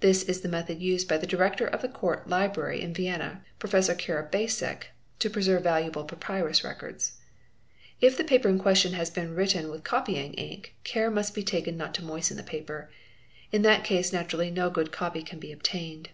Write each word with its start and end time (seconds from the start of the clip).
This 0.00 0.22
is 0.22 0.40
the 0.40 0.48
method 0.48 0.80
used 0.80 1.06
by 1.06 1.18
the 1.18 1.26
Director 1.26 1.66
of 1.66 1.82
the 1.82 1.88
Court 1.90 2.26
Library 2.26 2.80
in 2.80 2.94
Vienna, 2.94 3.44
Professor 3.58 3.94
Karabacek, 3.94 4.84
to 5.18 5.28
preserve 5.28 5.64
valuable 5.64 6.04
papyrus 6.06 6.64
records. 6.64 7.18
If 8.00 8.16
the 8.16 8.24
paper 8.24 8.48
in 8.48 8.58
question 8.58 8.94
has 8.94 9.10
been 9.10 9.34
written 9.34 9.68
with 9.70 9.84
copying 9.84 10.32
ink, 10.32 10.76
care 10.82 11.10
must 11.10 11.34
be 11.34 11.42
taken 11.42 11.76
not 11.76 11.92
to 11.96 12.02
moisten 12.02 12.38
the 12.38 12.42
paper. 12.42 12.90
In 13.52 13.60
that 13.60 13.84
case 13.84 14.14
naturally 14.14 14.50
no 14.50 14.70
good 14.70 14.92
copy 14.92 15.22
can 15.22 15.38
be 15.38 15.52
obtained. 15.52 16.08